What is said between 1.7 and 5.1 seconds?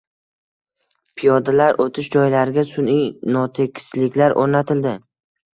o‘tish joylariga sun'iy notekisliklar o'rnatildi.